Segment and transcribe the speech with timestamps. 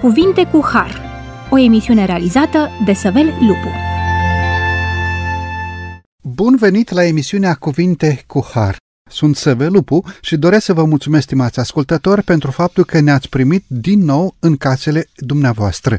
[0.00, 1.00] Cuvinte cu Har,
[1.50, 3.68] o emisiune realizată de Săvel Lupu.
[6.22, 8.76] Bun venit la emisiunea Cuvinte cu Har.
[9.10, 13.64] Sunt Săvel Lupu și doresc să vă mulțumesc, stimați ascultători, pentru faptul că ne-ați primit
[13.66, 15.98] din nou în casele dumneavoastră.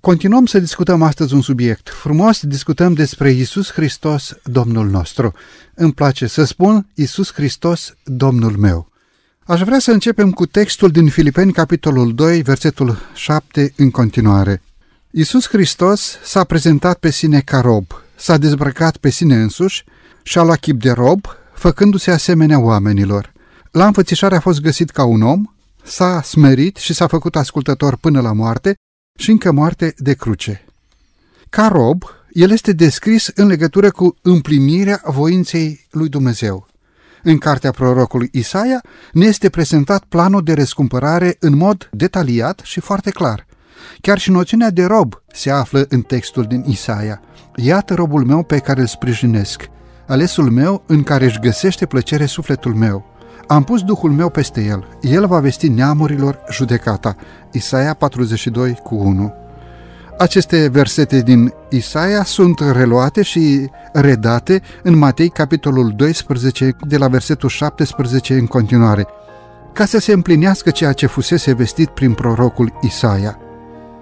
[0.00, 5.32] Continuăm să discutăm astăzi un subiect frumos, discutăm despre Isus Hristos, Domnul nostru.
[5.74, 8.92] Îmi place să spun Isus Hristos, Domnul meu.
[9.46, 14.62] Aș vrea să începem cu textul din Filipeni, capitolul 2, versetul 7 în continuare.
[15.10, 17.84] Isus Hristos s-a prezentat pe sine ca rob,
[18.16, 19.84] s-a dezbrăcat pe sine însuși
[20.22, 23.32] și a luat chip de rob, făcându-se asemenea oamenilor.
[23.70, 25.44] La înfățișare a fost găsit ca un om,
[25.82, 28.74] s-a smerit și s-a făcut ascultător până la moarte
[29.18, 30.64] și încă moarte de cruce.
[31.50, 32.02] Ca rob,
[32.32, 36.66] el este descris în legătură cu împlinirea voinței lui Dumnezeu.
[37.26, 38.80] În cartea prorocului Isaia
[39.12, 43.46] ne este prezentat planul de răscumpărare în mod detaliat și foarte clar.
[44.00, 47.20] Chiar și noțiunea de rob se află în textul din Isaia.
[47.56, 49.68] Iată robul meu pe care îl sprijinesc,
[50.06, 53.04] alesul meu în care își găsește plăcere sufletul meu.
[53.46, 57.16] Am pus Duhul meu peste el, el va vesti neamurilor judecata.
[57.52, 59.43] Isaia 42 cu 1
[60.18, 67.48] aceste versete din Isaia sunt reluate și redate în Matei, capitolul 12, de la versetul
[67.48, 69.06] 17 în continuare,
[69.72, 73.38] ca să se împlinească ceea ce fusese vestit prin prorocul Isaia.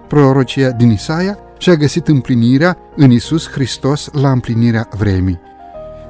[0.07, 5.39] Prorocia din Isaia și-a găsit împlinirea în Isus Hristos la împlinirea vremii.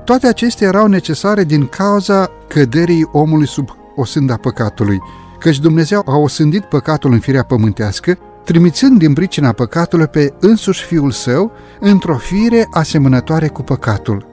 [0.03, 4.99] Toate acestea erau necesare din cauza căderii omului sub osânda păcatului,
[5.39, 11.11] căci Dumnezeu a osândit păcatul în firea pământească trimițând din pricina păcatului pe însuși Fiul
[11.11, 14.25] Său într-o fire asemănătoare cu păcatul.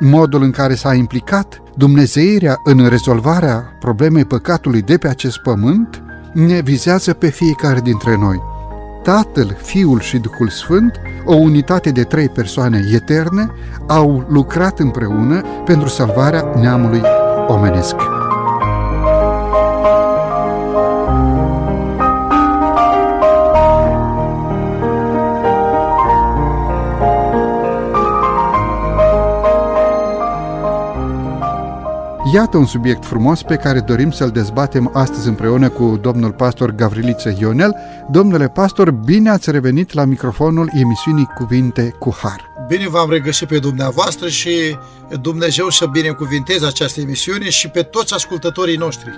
[0.00, 6.60] Modul în care s-a implicat Dumnezeirea în rezolvarea problemei păcatului de pe acest pământ ne
[6.60, 8.42] vizează pe fiecare dintre noi.
[9.02, 10.92] Tatăl, Fiul și Duhul Sfânt,
[11.24, 13.50] o unitate de trei persoane eterne,
[13.86, 17.02] au lucrat împreună pentru salvarea neamului
[17.48, 18.15] omenesc.
[32.32, 37.36] Iată un subiect frumos pe care dorim să-l dezbatem astăzi împreună cu domnul pastor Gavriliță
[37.38, 37.74] Ionel.
[38.10, 42.50] Domnule pastor, bine ați revenit la microfonul emisiunii Cuvinte cu Har.
[42.68, 44.50] Bine v-am regăsit pe dumneavoastră și
[45.20, 49.10] Dumnezeu să binecuvinteze această emisiune și pe toți ascultătorii noștri.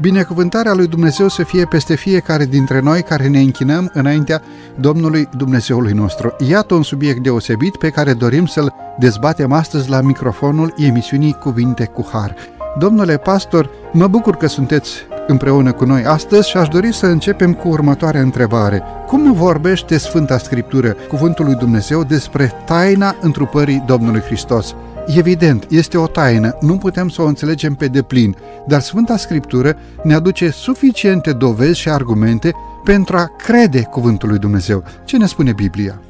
[0.00, 4.42] Binecuvântarea lui Dumnezeu să fie peste fiecare dintre noi care ne închinăm înaintea
[4.80, 6.36] Domnului Dumnezeului nostru.
[6.48, 12.08] Iată un subiect deosebit pe care dorim să-l dezbatem astăzi la microfonul emisiunii Cuvinte cu
[12.12, 12.34] Har.
[12.78, 14.90] Domnule pastor, mă bucur că sunteți
[15.26, 18.82] împreună cu noi astăzi și aș dori să începem cu următoarea întrebare.
[19.06, 24.74] Cum vorbește Sfânta Scriptură, Cuvântul lui Dumnezeu, despre taina întrupării Domnului Hristos?
[25.06, 30.14] Evident, este o taină, nu putem să o înțelegem pe deplin, dar Sfânta Scriptură ne
[30.14, 32.54] aduce suficiente dovezi și argumente
[32.84, 34.84] pentru a crede Cuvântul lui Dumnezeu.
[35.04, 36.00] Ce ne spune Biblia?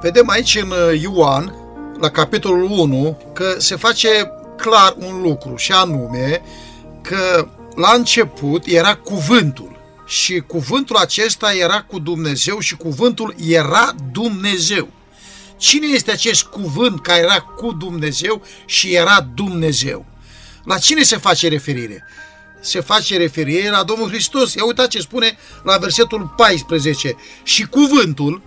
[0.00, 1.54] Vedem aici în Ioan,
[2.00, 4.08] la capitolul 1, că se face
[4.62, 6.42] clar un lucru și anume
[7.02, 9.76] că la început era cuvântul
[10.06, 14.88] și cuvântul acesta era cu Dumnezeu și cuvântul era Dumnezeu.
[15.56, 20.06] Cine este acest cuvânt care era cu Dumnezeu și era Dumnezeu?
[20.64, 22.04] La cine se face referire?
[22.60, 24.54] Se face referire la Domnul Hristos.
[24.54, 27.16] Ia uitați ce spune la versetul 14.
[27.42, 28.42] Și cuvântul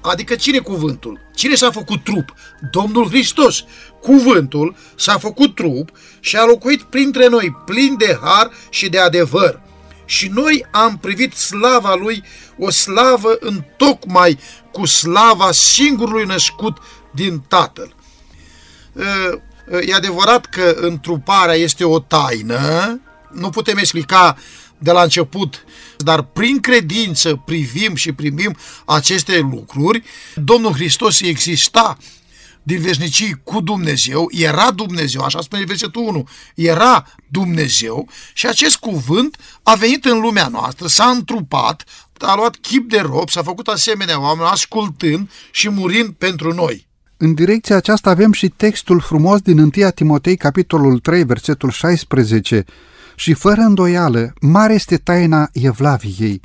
[0.00, 1.20] Adică cine cuvântul?
[1.34, 2.34] Cine s-a făcut trup?
[2.70, 3.64] Domnul Hristos.
[4.00, 5.90] Cuvântul s-a făcut trup
[6.20, 9.60] și a locuit printre noi, plin de har și de adevăr.
[10.04, 12.22] Și noi am privit slava lui,
[12.58, 14.38] o slavă în tocmai
[14.72, 16.76] cu slava singurului născut
[17.14, 17.94] din Tatăl.
[19.86, 23.00] E adevărat că întruparea este o taină,
[23.32, 24.36] nu putem explica
[24.80, 25.64] de la început,
[25.96, 28.56] dar prin credință privim și primim
[28.86, 30.02] aceste lucruri.
[30.34, 31.96] Domnul Hristos exista
[32.62, 39.36] din veșnicii cu Dumnezeu, era Dumnezeu, așa spune versetul 1, era Dumnezeu și acest cuvânt
[39.62, 41.84] a venit în lumea noastră, s-a întrupat,
[42.18, 46.88] a luat chip de rob, s-a făcut asemenea oameni, ascultând și murind pentru noi.
[47.16, 52.64] În direcția aceasta avem și textul frumos din 1 Timotei, capitolul 3, versetul 16,
[53.20, 56.40] și fără îndoială, mare este taina Evlaviei.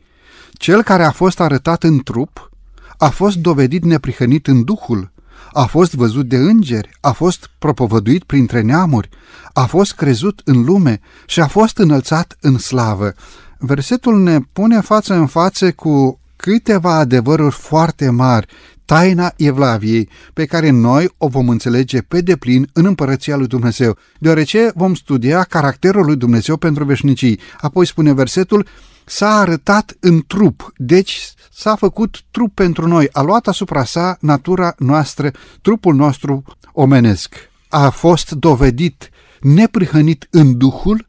[0.54, 2.52] Cel care a fost arătat în trup
[2.98, 5.12] a fost dovedit neprihănit în Duhul,
[5.54, 9.10] a fost văzut de îngeri, a fost propovăduit printre neamuri,
[9.54, 13.14] a fost crezut în lume și a fost înălțat în slavă.
[13.58, 18.48] Versetul ne pune față în față cu câteva adevăruri foarte mari,
[18.86, 24.72] taina Evlaviei, pe care noi o vom înțelege pe deplin în împărăția lui Dumnezeu, deoarece
[24.76, 27.40] vom studia caracterul lui Dumnezeu pentru veșnicii.
[27.62, 28.68] Apoi spune versetul,
[29.06, 34.76] s-a arătat în trup, deci s-a făcut trup pentru noi, a luat asupra sa natura
[34.78, 36.44] noastră, trupul nostru
[36.74, 37.36] omenesc.
[37.70, 39.10] A fost dovedit
[39.42, 41.08] neprihănit în Duhul,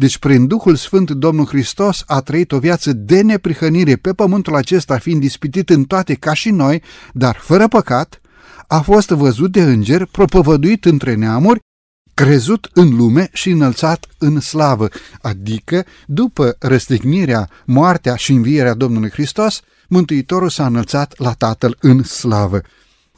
[0.00, 4.98] deci prin Duhul Sfânt Domnul Hristos a trăit o viață de neprihănire pe pământul acesta,
[4.98, 6.82] fiind ispitit în toate ca și noi,
[7.12, 8.20] dar fără păcat,
[8.66, 11.60] a fost văzut de înger, propovăduit între neamuri,
[12.14, 14.88] crezut în lume și înălțat în slavă,
[15.20, 22.60] adică după răstignirea, moartea și învierea Domnului Hristos, Mântuitorul s-a înălțat la Tatăl în slavă.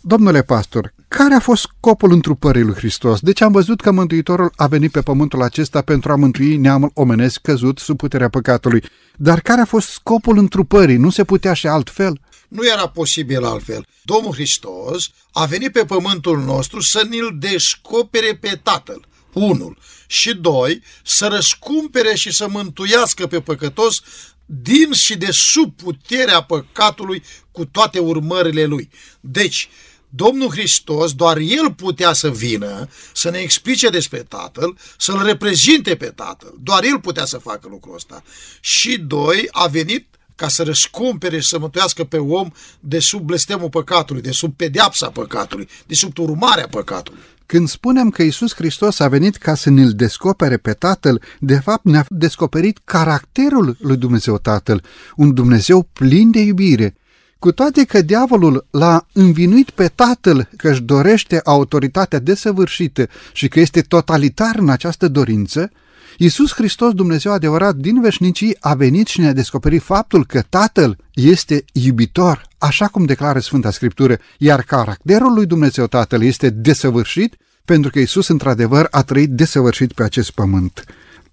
[0.04, 3.20] Domnule pastor, care a fost scopul întrupării lui Hristos?
[3.20, 7.40] Deci am văzut că Mântuitorul a venit pe pământul acesta pentru a mântui neamul omenesc
[7.40, 8.84] căzut sub puterea păcatului.
[9.16, 10.96] Dar care a fost scopul întrupării?
[10.96, 12.20] Nu se putea și altfel?
[12.48, 13.86] Nu era posibil altfel.
[14.02, 19.06] Domnul Hristos a venit pe pământul nostru să ne-l descopere pe Tatăl.
[19.32, 19.78] Unul.
[20.06, 24.00] Și doi, să răscumpere și să mântuiască pe păcătos
[24.46, 28.90] din și de sub puterea păcatului cu toate urmările lui.
[29.20, 29.68] Deci,
[30.14, 36.06] Domnul Hristos, doar El putea să vină, să ne explice despre Tatăl, să-L reprezinte pe
[36.06, 36.54] Tatăl.
[36.62, 38.22] Doar El putea să facă lucrul ăsta.
[38.60, 42.50] Și doi, a venit ca să răscumpere și să mântuiască pe om
[42.80, 47.20] de sub blestemul păcatului, de sub pedeapsa păcatului, de sub urmarea păcatului.
[47.46, 51.84] Când spunem că Isus Hristos a venit ca să ne-L descopere pe Tatăl, de fapt
[51.84, 54.84] ne-a descoperit caracterul lui Dumnezeu Tatăl,
[55.16, 56.96] un Dumnezeu plin de iubire,
[57.42, 63.60] cu toate că diavolul l-a învinuit pe tatăl că își dorește autoritatea desăvârșită și că
[63.60, 65.70] este totalitar în această dorință,
[66.18, 71.64] Iisus Hristos, Dumnezeu adevărat din veșnicii, a venit și ne-a descoperit faptul că Tatăl este
[71.72, 77.98] iubitor, așa cum declară Sfânta Scriptură, iar caracterul lui Dumnezeu Tatăl este desăvârșit, pentru că
[77.98, 80.84] Iisus într-adevăr a trăit desăvârșit pe acest pământ.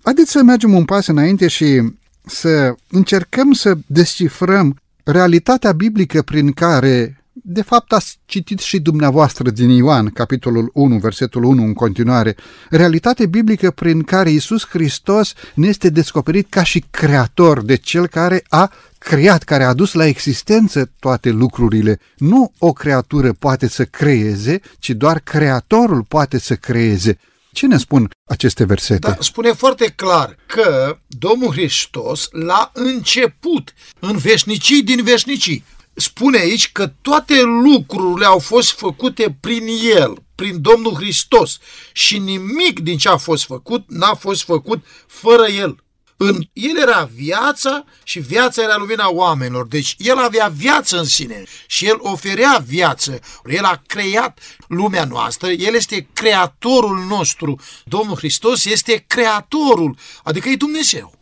[0.04, 1.82] Haideți să mergem un pas înainte și
[2.26, 4.78] să încercăm să descifrăm
[5.12, 11.44] realitatea biblică prin care, de fapt ați citit și dumneavoastră din Ioan, capitolul 1, versetul
[11.44, 12.36] 1 în continuare,
[12.70, 18.44] realitatea biblică prin care Isus Hristos ne este descoperit ca și creator, de cel care
[18.50, 22.00] a creat, care a adus la existență toate lucrurile.
[22.18, 27.18] Nu o creatură poate să creeze, ci doar creatorul poate să creeze.
[27.60, 29.08] Ce ne spun aceste versete?
[29.08, 35.64] Da, spune foarte clar că Domnul Hristos la început, în veșnicii din veșnicii,
[35.94, 41.58] spune aici că toate lucrurile au fost făcute prin El, prin Domnul Hristos
[41.94, 45.84] și nimic din ce a fost făcut n-a fost făcut fără El.
[46.22, 49.68] În el era viața și viața era lumina oamenilor.
[49.68, 53.20] Deci el avea viață în sine și el oferea viață.
[53.46, 57.60] El a creat lumea noastră, el este creatorul nostru.
[57.86, 61.14] Domnul Hristos este creatorul, adică e Dumnezeu.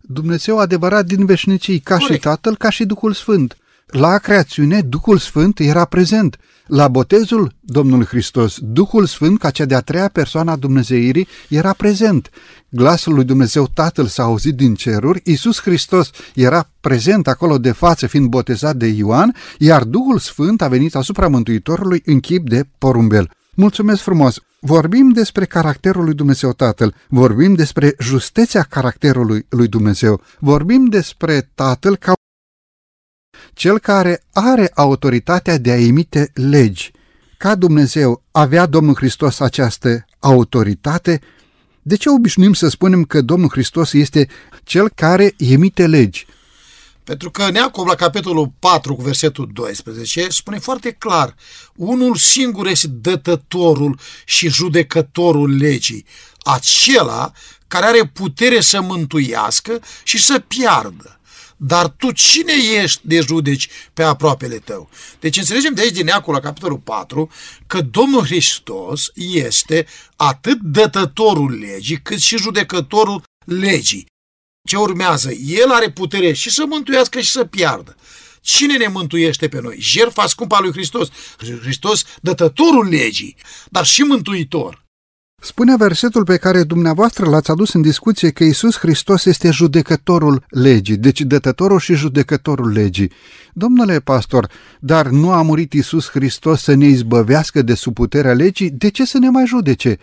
[0.00, 2.14] Dumnezeu adevărat din veșnicii, ca Corect.
[2.14, 3.56] și Tatăl, ca și Duhul Sfânt.
[3.86, 6.38] La creațiune, Duhul Sfânt era prezent.
[6.66, 12.30] La botezul Domnului Hristos, Duhul Sfânt, ca cea de-a treia persoană a Dumnezeirii, era prezent.
[12.68, 18.06] Glasul lui Dumnezeu Tatăl s-a auzit din ceruri, Iisus Hristos era prezent acolo de față,
[18.06, 23.30] fiind botezat de Ioan, iar Duhul Sfânt a venit asupra Mântuitorului în chip de porumbel.
[23.54, 24.40] Mulțumesc frumos!
[24.60, 31.96] Vorbim despre caracterul lui Dumnezeu Tatăl, vorbim despre justețea caracterului lui Dumnezeu, vorbim despre Tatăl
[31.96, 32.12] ca
[33.54, 36.90] cel care are autoritatea de a emite legi.
[37.38, 41.20] Ca Dumnezeu avea Domnul Hristos această autoritate,
[41.82, 44.28] de ce obișnuim să spunem că Domnul Hristos este
[44.62, 46.26] cel care emite legi?
[47.04, 51.34] Pentru că Neacov la capitolul 4 cu versetul 12 spune foarte clar,
[51.74, 56.06] unul singur este dătătorul și judecătorul legii,
[56.38, 57.32] acela
[57.66, 61.13] care are putere să mântuiască și să piardă.
[61.56, 64.90] Dar tu cine ești de judeci pe aproapele tău?
[65.20, 67.30] Deci înțelegem de aici din Neacul la capitolul 4
[67.66, 74.06] că Domnul Hristos este atât dătătorul legii cât și judecătorul legii.
[74.68, 75.32] Ce urmează?
[75.32, 77.96] El are putere și să mântuiască și să piardă.
[78.40, 79.76] Cine ne mântuiește pe noi?
[79.80, 81.08] Jertfa scumpă a lui Hristos.
[81.60, 83.36] Hristos, dătătorul legii,
[83.70, 84.83] dar și mântuitor.
[85.44, 90.96] Spune versetul pe care dumneavoastră l-ați adus în discuție că Isus Hristos este judecătorul legii,
[90.96, 93.10] deci dătătorul și judecătorul legii.
[93.52, 94.48] Domnule pastor,
[94.80, 98.70] dar nu a murit Isus Hristos să ne izbăvească de sub puterea legii?
[98.70, 99.98] De ce să ne mai judece?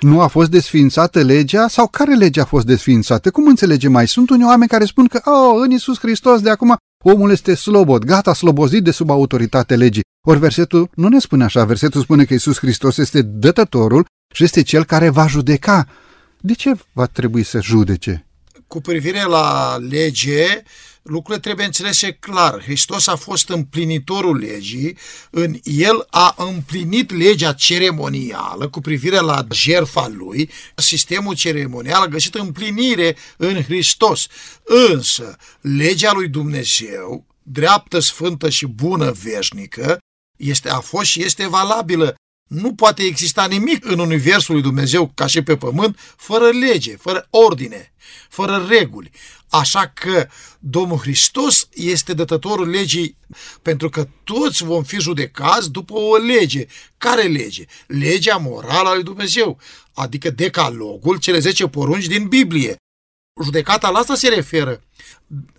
[0.00, 1.68] Nu a fost desființată legea?
[1.68, 3.30] Sau care lege a fost desființată?
[3.30, 4.08] Cum înțelegem mai?
[4.08, 8.04] Sunt unii oameni care spun că oh, în Isus Hristos de acum Omul este slobod,
[8.04, 10.04] gata, slobozit de sub autoritate legii.
[10.26, 14.62] Ori versetul nu ne spune așa, versetul spune că Isus Hristos este dătătorul și este
[14.62, 15.88] cel care va judeca.
[16.40, 18.26] De ce va trebui să judece?
[18.66, 20.62] Cu privire la lege,
[21.02, 22.62] lucrurile trebuie înțelese clar.
[22.62, 24.96] Hristos a fost împlinitorul legii,
[25.30, 32.34] în el a împlinit legea ceremonială cu privire la jertfa lui, sistemul ceremonial a găsit
[32.34, 34.26] împlinire în Hristos.
[34.90, 39.98] Însă, legea lui Dumnezeu, dreaptă, sfântă și bună veșnică,
[40.36, 42.14] este, a fost și este valabilă
[42.48, 47.26] nu poate exista nimic în Universul lui Dumnezeu, ca și pe pământ, fără lege, fără
[47.30, 47.92] ordine,
[48.28, 49.10] fără reguli.
[49.50, 50.28] Așa că
[50.58, 53.16] Domnul Hristos este dătătorul legii,
[53.62, 56.66] pentru că toți vom fi judecați după o lege.
[56.98, 57.64] Care lege?
[57.86, 59.58] Legea morală a lui Dumnezeu,
[59.94, 62.76] adică decalogul, cele 10 porunci din Biblie.
[63.42, 64.82] Judecata la asta se referă.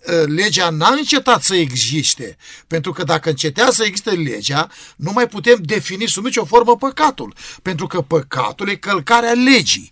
[0.08, 2.36] Ă, legea n-a încetat să existe,
[2.66, 7.34] pentru că dacă încetea să existe legea, nu mai putem defini sub nicio formă păcatul,
[7.62, 9.90] pentru că păcatul e călcarea legii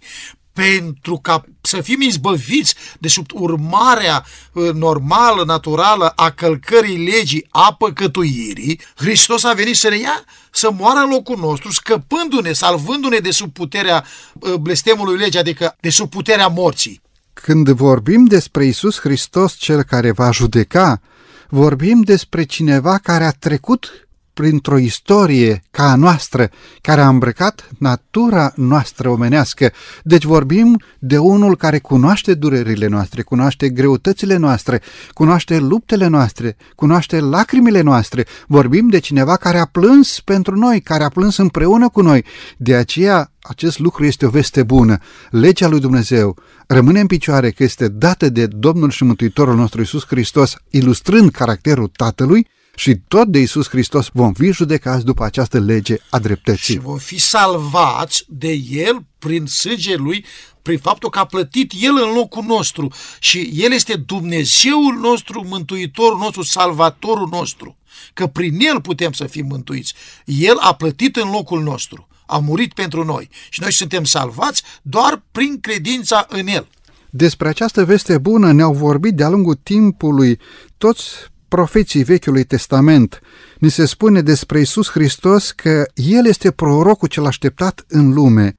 [0.59, 4.25] pentru ca să fim izbăviți de sub urmarea
[4.57, 10.71] ă, normală, naturală a călcării legii, a păcătuirii, Hristos a venit să ne ia, să
[10.71, 14.05] moară în locul nostru, scăpându-ne, salvându-ne de sub puterea
[14.43, 17.01] ă, blestemului legii, adică de sub puterea morții.
[17.43, 21.01] Când vorbim despre Isus Hristos, cel care va judeca,
[21.49, 24.08] vorbim despre cineva care a trecut
[24.39, 29.73] printr-o istorie ca a noastră, care a îmbrăcat natura noastră omenească.
[30.03, 37.21] Deci vorbim de unul care cunoaște durerile noastre, cunoaște greutățile noastre, cunoaște luptele noastre, cunoaște
[37.21, 38.27] lacrimile noastre.
[38.47, 42.25] Vorbim de cineva care a plâns pentru noi, care a plâns împreună cu noi.
[42.57, 44.99] De aceea acest lucru este o veste bună.
[45.31, 50.07] Legea lui Dumnezeu rămâne în picioare că este dată de Domnul și Mântuitorul nostru Isus
[50.07, 52.47] Hristos, ilustrând caracterul Tatălui,
[52.79, 56.75] și tot de Isus Hristos vom fi judecați după această lege a dreptății.
[56.75, 60.25] Și vom fi salvați de El prin sângele Lui,
[60.63, 66.19] prin faptul că a plătit El în locul nostru și El este Dumnezeul nostru, Mântuitorul
[66.19, 67.77] nostru, Salvatorul nostru,
[68.15, 69.95] că prin El putem să fim mântuiți.
[70.25, 75.23] El a plătit în locul nostru, a murit pentru noi și noi suntem salvați doar
[75.33, 76.69] prin credința în El.
[77.11, 80.39] Despre această veste bună ne-au vorbit de-a lungul timpului
[80.77, 81.05] toți
[81.49, 83.21] profeții Vechiului Testament,
[83.59, 88.55] ni se spune despre Isus Hristos că El este prorocul cel așteptat în lume.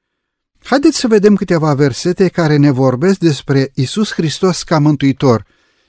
[0.64, 5.46] Haideți să vedem câteva versete care ne vorbesc despre Isus Hristos ca mântuitor,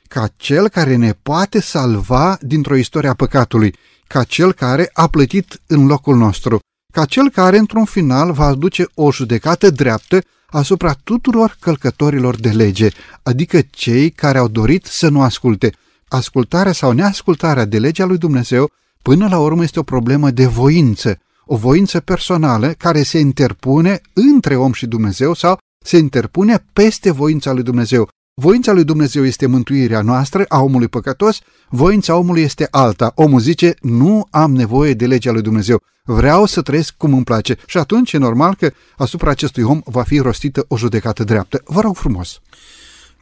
[0.09, 3.75] ca Cel care ne poate salva dintr-o istorie a păcatului,
[4.07, 6.59] ca Cel care a plătit în locul nostru,
[6.93, 12.89] ca Cel care într-un final va aduce o judecată dreaptă asupra tuturor călcătorilor de lege,
[13.23, 15.73] adică cei care au dorit să nu asculte,
[16.11, 18.71] ascultarea sau neascultarea de legea lui Dumnezeu,
[19.03, 24.57] până la urmă este o problemă de voință, o voință personală care se interpune între
[24.57, 28.09] om și Dumnezeu sau se interpune peste voința lui Dumnezeu.
[28.35, 31.39] Voința lui Dumnezeu este mântuirea noastră, a omului păcătos,
[31.69, 33.13] voința omului este alta.
[33.15, 37.57] Omul zice, nu am nevoie de legea lui Dumnezeu, vreau să trăiesc cum îmi place.
[37.67, 41.63] Și atunci e normal că asupra acestui om va fi rostită o judecată dreaptă.
[41.65, 42.41] Vă rog frumos.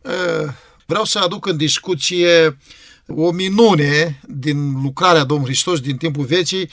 [0.05, 2.59] Uh Vreau să aduc în discuție
[3.07, 6.71] o minune din lucrarea Domnului Hristos din timpul vecii,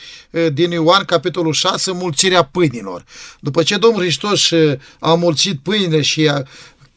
[0.54, 3.06] din Ioan, capitolul 6, mulțirea pâinilor.
[3.40, 4.52] După ce Domnul Hristos
[5.00, 6.44] a mulțit pâinile și a,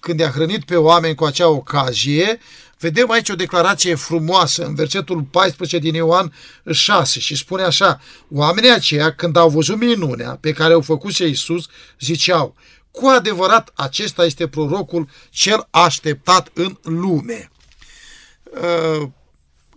[0.01, 2.39] când i-a hrănit pe oameni cu acea ocazie,
[2.79, 6.33] vedem aici o declarație frumoasă în versetul 14 din Ioan
[6.71, 11.67] 6 și spune așa, oamenii aceia când au văzut minunea pe care o făcuse Iisus,
[12.01, 12.55] ziceau,
[12.99, 17.51] cu adevărat, acesta este prorocul cel așteptat în lume.
[18.45, 19.09] Uh,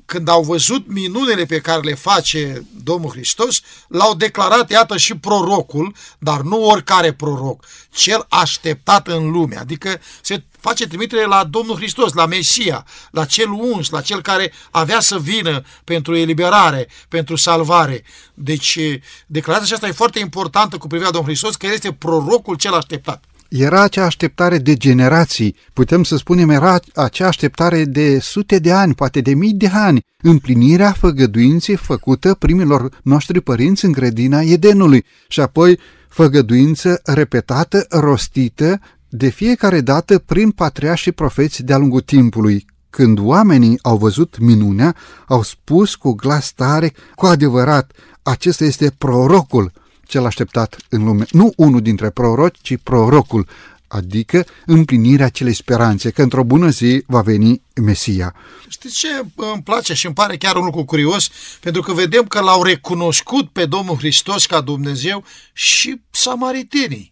[0.05, 5.95] când au văzut minunile pe care le face Domnul Hristos, l-au declarat, iată, și prorocul,
[6.19, 9.55] dar nu oricare proroc, cel așteptat în lume.
[9.55, 14.51] Adică se face trimitere la Domnul Hristos, la Mesia, la cel uns, la cel care
[14.71, 18.03] avea să vină pentru eliberare, pentru salvare.
[18.33, 18.79] Deci,
[19.27, 22.73] declarația aceasta e foarte importantă cu privire la Domnul Hristos, că El este prorocul cel
[22.73, 23.23] așteptat.
[23.49, 28.93] Era acea așteptare de generații, putem să spunem, era acea așteptare de sute de ani,
[28.93, 35.39] poate de mii de ani, împlinirea făgăduinței făcută primilor noștri părinți în grădina Edenului și
[35.39, 38.79] apoi făgăduință repetată, rostită
[39.13, 42.65] de fiecare dată prin patriași și profeți de-a lungul timpului.
[42.89, 44.95] Când oamenii au văzut minunea,
[45.27, 47.91] au spus cu glas tare, cu adevărat,
[48.23, 49.71] acesta este prorocul
[50.05, 51.25] cel așteptat în lume.
[51.31, 53.47] Nu unul dintre proroci, ci prorocul.
[53.87, 58.35] adică împlinirea acelei speranțe că într-o bună zi va veni Mesia.
[58.67, 61.29] Știți ce îmi place și îmi pare chiar un lucru curios?
[61.59, 67.10] Pentru că vedem că l-au recunoscut pe Domnul Hristos ca Dumnezeu și samaritenii.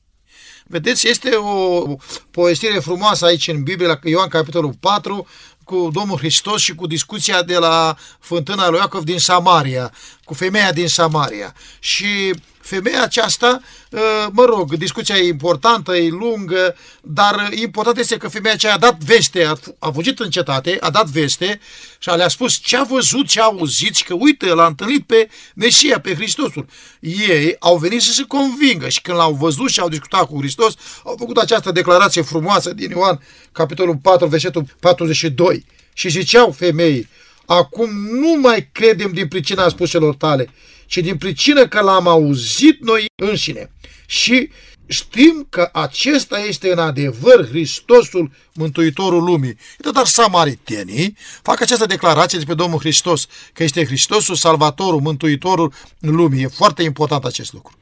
[0.72, 1.84] Vedeți, este o
[2.32, 5.28] povestire frumoasă aici în Biblie, la Ioan capitolul 4,
[5.64, 10.72] cu Domnul Hristos și cu discuția de la fântâna lui Iacov din Samaria, cu femeia
[10.72, 11.54] din Samaria.
[11.80, 12.34] Și
[12.70, 13.62] femeia aceasta,
[13.94, 18.78] ă, mă rog, discuția e importantă, e lungă, dar important este că femeia aceea a
[18.78, 21.60] dat veste, a, a fugit în cetate, a dat veste
[22.00, 25.30] și le-a spus ce a văzut, ce a auzit și că uite, l-a întâlnit pe
[25.56, 26.66] Mesia, pe Hristosul.
[27.00, 30.74] Ei au venit să se convingă și când l-au văzut și au discutat cu Hristos,
[31.04, 33.22] au făcut această declarație frumoasă din Ioan,
[33.52, 35.66] capitolul 4, versetul 42.
[35.94, 37.10] Și ziceau femeii,
[37.50, 37.90] acum
[38.20, 40.50] nu mai credem din pricina spuselor tale,
[40.86, 43.72] ci din pricină că l-am auzit noi înșine.
[44.06, 44.50] Și
[44.86, 49.58] știm că acesta este în adevăr Hristosul, Mântuitorul lumii.
[49.94, 56.44] Dar samaritenii fac această declarație despre Domnul Hristos, că este Hristosul, Salvatorul, Mântuitorul lumii.
[56.44, 57.74] E foarte important acest lucru.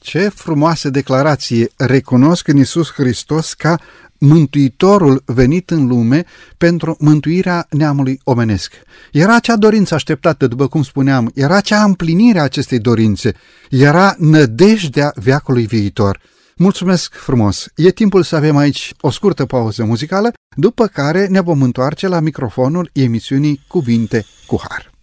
[0.00, 1.72] Ce frumoasă declarație!
[1.76, 3.80] Recunosc în Isus Hristos ca
[4.18, 6.24] Mântuitorul venit în lume
[6.56, 8.72] pentru mântuirea neamului omenesc.
[9.12, 13.34] Era acea dorință așteptată, după cum spuneam, era acea împlinire a acestei dorințe,
[13.70, 16.20] era nădejdea veacului viitor.
[16.56, 17.66] Mulțumesc frumos!
[17.74, 22.20] E timpul să avem aici o scurtă pauză muzicală, după care ne vom întoarce la
[22.20, 24.95] microfonul emisiunii Cuvinte cu Har.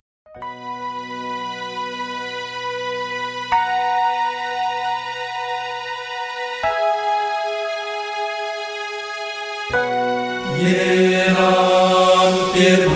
[10.66, 12.93] Eram pierdut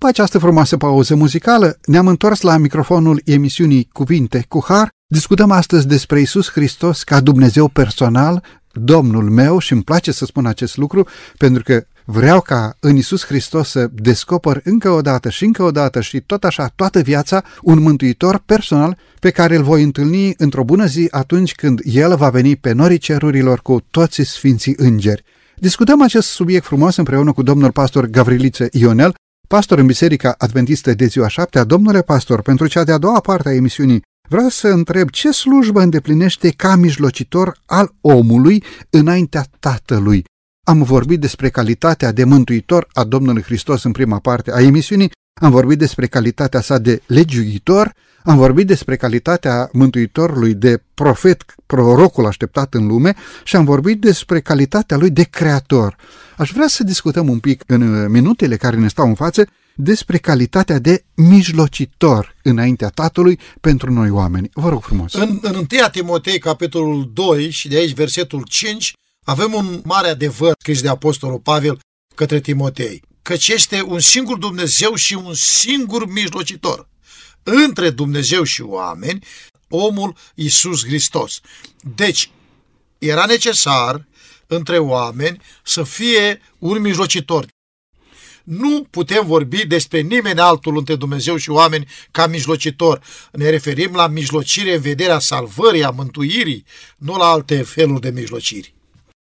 [0.00, 4.88] După această frumoasă pauză muzicală, ne-am întors la microfonul emisiunii Cuvinte cu Har.
[5.06, 10.46] Discutăm astăzi despre Isus Hristos ca Dumnezeu personal, Domnul meu și îmi place să spun
[10.46, 15.44] acest lucru pentru că vreau ca în Isus Hristos să descoper încă o dată și
[15.44, 19.82] încă o dată și tot așa toată viața un mântuitor personal pe care îl voi
[19.82, 24.74] întâlni într-o bună zi atunci când El va veni pe norii cerurilor cu toți sfinții
[24.76, 25.24] îngeri.
[25.56, 29.14] Discutăm acest subiect frumos împreună cu domnul pastor Gavriliță Ionel,
[29.54, 31.64] pastor în Biserica Adventistă de ziua șaptea.
[31.64, 36.50] Domnule pastor, pentru cea de-a doua parte a emisiunii, vreau să întreb ce slujbă îndeplinește
[36.50, 40.24] ca mijlocitor al omului înaintea Tatălui.
[40.66, 45.50] Am vorbit despre calitatea de mântuitor a Domnului Hristos în prima parte a emisiunii, am
[45.50, 52.74] vorbit despre calitatea sa de legiuitor, am vorbit despre calitatea Mântuitorului de profet, prorocul așteptat
[52.74, 55.96] în lume și am vorbit despre calitatea lui de creator.
[56.36, 60.78] Aș vrea să discutăm un pic în minutele care ne stau în față despre calitatea
[60.78, 64.50] de mijlocitor înaintea Tatălui pentru noi oameni.
[64.52, 65.14] Vă rog frumos.
[65.14, 68.92] În, în 1 Timotei, capitolul 2 și de aici versetul 5,
[69.24, 71.78] avem un mare adevăr scris de Apostolul Pavel
[72.14, 76.88] către Timotei, căci este un singur Dumnezeu și un singur mijlocitor
[77.42, 79.26] între Dumnezeu și oameni,
[79.68, 81.40] omul Isus Hristos.
[81.94, 82.30] Deci,
[82.98, 84.06] era necesar
[84.46, 87.46] între oameni să fie un mijlocitor.
[88.44, 93.02] Nu putem vorbi despre nimeni altul între Dumnezeu și oameni ca mijlocitor.
[93.32, 96.64] Ne referim la mijlocire în vederea salvării, a mântuirii,
[96.96, 98.74] nu la alte feluri de mijlociri.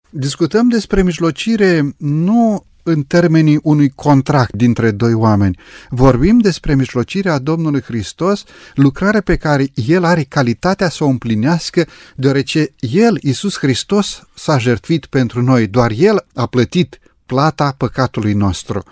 [0.09, 5.59] Discutăm despre mijlocire nu în termenii unui contract dintre doi oameni.
[5.89, 8.43] Vorbim despre mijlocirea Domnului Hristos,
[8.75, 15.05] lucrare pe care El are calitatea să o împlinească, deoarece El, Isus Hristos, s-a jertfit
[15.05, 15.67] pentru noi.
[15.67, 18.83] Doar El a plătit plata păcatului nostru.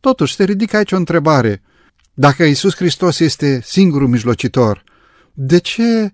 [0.00, 1.62] Totuși, se ridică aici o întrebare.
[2.14, 4.84] Dacă Isus Hristos este singurul mijlocitor,
[5.32, 6.12] de ce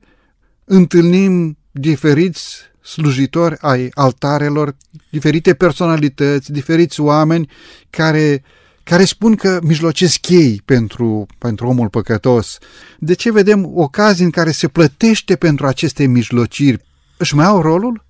[0.65, 4.77] întâlnim diferiți slujitori ai altarelor,
[5.11, 7.51] diferite personalități, diferiți oameni
[7.91, 8.45] care,
[8.83, 12.59] care spun că mijlocesc ei pentru, pentru omul păcătos.
[12.99, 16.85] De ce vedem ocazii în care se plătește pentru aceste mijlociri?
[17.17, 18.05] Își mai au rolul?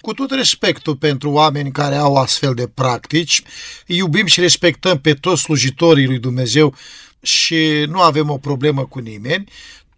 [0.00, 3.42] Cu tot respectul pentru oameni care au astfel de practici,
[3.86, 6.74] iubim și respectăm pe toți slujitorii lui Dumnezeu
[7.22, 9.44] și nu avem o problemă cu nimeni,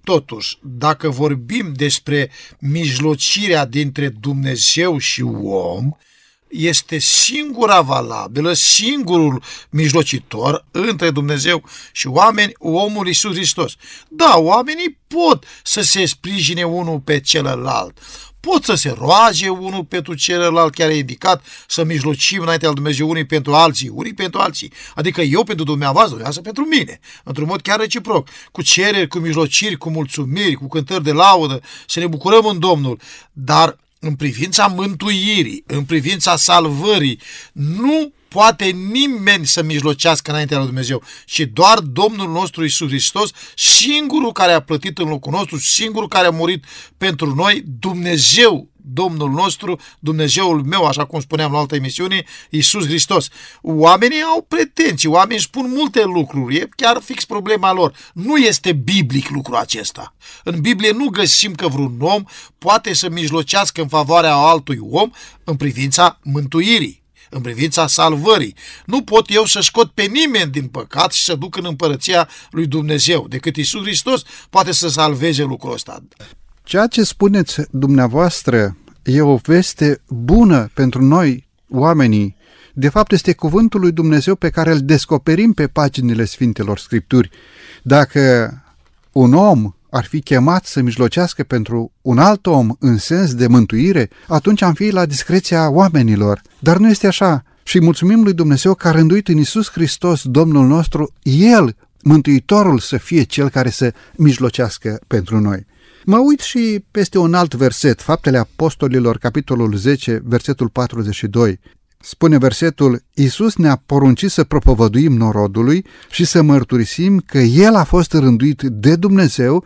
[0.05, 5.91] Totuși, dacă vorbim despre mijlocirea dintre Dumnezeu și om,
[6.53, 13.75] este singura valabilă, singurul mijlocitor între Dumnezeu și oameni, omul Iisus Hristos.
[14.09, 17.99] Da, oamenii pot să se sprijine unul pe celălalt,
[18.41, 23.09] pot să se roage unul pentru celălalt, chiar e indicat să mijlocim înaintea lui Dumnezeu
[23.09, 24.73] unii pentru alții, unii pentru alții.
[24.95, 29.77] Adică eu pentru dumneavoastră, dumneavoastră pentru mine, într-un mod chiar reciproc, cu cereri, cu mijlociri,
[29.77, 33.01] cu mulțumiri, cu cântări de laudă, să ne bucurăm în Domnul.
[33.33, 37.21] Dar în privința mântuirii, în privința salvării,
[37.53, 44.33] nu poate nimeni să mijlocească înaintea lui Dumnezeu, ci doar Domnul nostru Isus Hristos, singurul
[44.33, 46.65] care a plătit în locul nostru, singurul care a murit
[46.97, 53.29] pentru noi, Dumnezeu, Domnul nostru, Dumnezeul meu, așa cum spuneam la altă emisiune, Isus Hristos.
[53.63, 57.95] Oamenii au pretenții, oamenii spun multe lucruri, e chiar fix problema lor.
[58.15, 60.15] Nu este biblic lucrul acesta.
[60.45, 62.25] În Biblie nu găsim că vreun om
[62.59, 65.11] poate să mijlocească în favoarea altui om
[65.45, 67.03] în privința mântuirii
[67.35, 68.57] în privința salvării.
[68.87, 72.67] Nu pot eu să scot pe nimeni din păcat și să duc în împărăția lui
[72.67, 76.03] Dumnezeu, decât Isus Hristos poate să salveze lucrul ăsta.
[76.63, 82.37] Ceea ce spuneți dumneavoastră e o veste bună pentru noi, oamenii.
[82.75, 87.31] De fapt, este cuvântul lui Dumnezeu pe care îl descoperim pe paginile Sfintelor Scripturi.
[87.83, 88.53] Dacă
[89.13, 94.11] un om ar fi chemat să mijlocească pentru un alt om în sens de mântuire,
[94.29, 96.43] atunci am fi la discreția oamenilor.
[96.59, 97.45] Dar nu este așa.
[97.63, 102.97] Și mulțumim lui Dumnezeu că a rânduit în Isus Hristos, Domnul nostru, El Mântuitorul să
[102.97, 105.67] fie cel care să mijlocească pentru noi.
[106.05, 111.61] Mă uit și peste un alt verset, Faptele Apostolilor, capitolul 10, versetul 42.
[112.01, 118.13] Spune versetul, Iisus ne-a poruncit să propovăduim norodului și să mărturisim că El a fost
[118.13, 119.65] rânduit de Dumnezeu,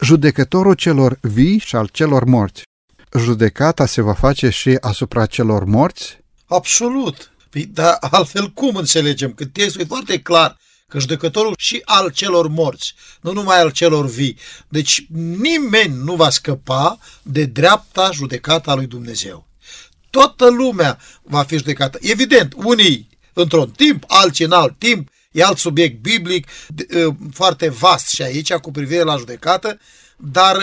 [0.00, 2.62] judecătorul celor vii și al celor morți.
[3.18, 6.18] Judecata se va face și asupra celor morți?
[6.46, 7.32] Absolut.
[7.50, 9.32] Păi, dar altfel cum înțelegem?
[9.32, 10.56] Că textul e foarte clar
[10.88, 14.38] că judecătorul și al celor morți, nu numai al celor vii.
[14.68, 15.06] Deci
[15.38, 19.46] nimeni nu va scăpa de dreapta judecata lui Dumnezeu.
[20.10, 21.98] Toată lumea va fi judecată.
[22.00, 26.46] Evident, unii într-un timp, alții în alt timp, e alt subiect biblic
[27.32, 29.80] foarte vast și aici cu privire la judecată,
[30.16, 30.56] dar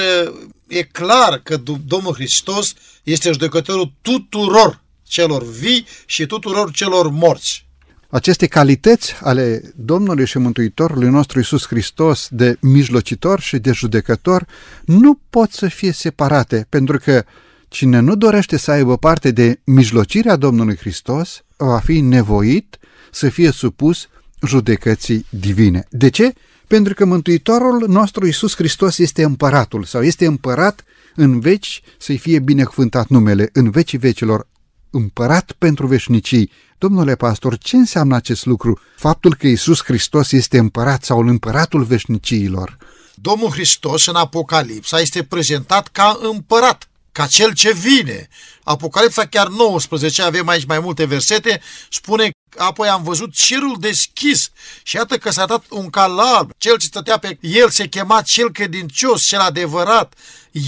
[0.68, 7.64] e clar că Domnul Hristos este judecătorul tuturor celor vii și tuturor celor morți.
[8.10, 14.46] Aceste calități ale Domnului și Mântuitorului nostru Isus Hristos de mijlocitor și de judecător
[14.86, 17.24] nu pot să fie separate, pentru că
[17.68, 22.78] cine nu dorește să aibă parte de mijlocirea Domnului Hristos va fi nevoit
[23.12, 24.08] să fie supus
[24.48, 25.86] judecății divine.
[25.89, 26.34] De ce?
[26.68, 30.84] Pentru că Mântuitorul nostru Isus Hristos este împăratul sau este împărat
[31.15, 34.48] în veci să-i fie binecuvântat numele în vecii vecilor
[34.96, 36.52] împărat pentru veșnicii.
[36.78, 38.80] Domnule pastor, ce înseamnă acest lucru?
[38.98, 42.78] Faptul că Isus Hristos este împărat sau împăratul veșniciilor?
[43.16, 48.28] Domnul Hristos în Apocalipsa este prezentat ca împărat, ca cel ce vine.
[48.64, 54.52] Apocalipsa chiar 19, avem aici mai multe versete, spune apoi am văzut cerul deschis
[54.84, 56.52] și iată că s-a dat un cal alb.
[56.58, 60.14] Cel ce stătea pe el se chema cel credincios, cel adevărat.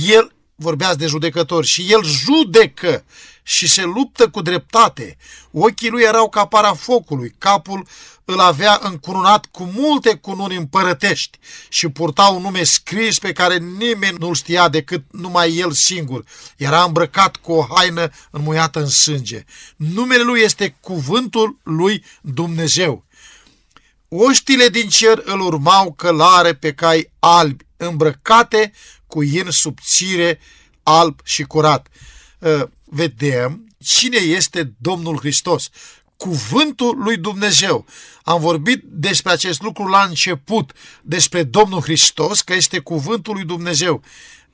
[0.08, 3.04] El, vorbeați de judecători, și el judecă
[3.48, 5.18] și se luptă cu dreptate.
[5.52, 7.88] Ochii lui erau ca para focului, capul
[8.26, 11.38] îl avea încununat cu multe cununi împărătești
[11.70, 16.24] și purta un nume scris pe care nimeni nu-l știa decât numai el singur.
[16.58, 19.44] Era îmbrăcat cu o haină înmuiată în sânge.
[19.76, 23.06] Numele lui este cuvântul lui Dumnezeu.
[24.08, 28.74] Oștile din cer îl urmau călare pe cai albi, îmbrăcate
[29.08, 30.40] cu in subțire,
[30.84, 31.88] alb și curat.
[32.42, 35.70] Ă, vedem cine este Domnul Hristos,
[36.18, 37.86] cuvântul lui Dumnezeu.
[38.24, 40.72] Am vorbit despre acest lucru la început,
[41.02, 44.04] despre Domnul Hristos, că este cuvântul lui Dumnezeu.